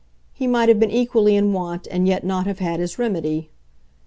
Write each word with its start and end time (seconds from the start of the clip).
He 0.33 0.47
might 0.47 0.67
have 0.67 0.79
been 0.79 0.89
equally 0.89 1.35
in 1.35 1.53
want 1.53 1.85
and 1.91 2.07
yet 2.07 2.23
not 2.23 2.47
have 2.47 2.57
had 2.57 2.79
his 2.79 2.97
remedy. 2.97 3.51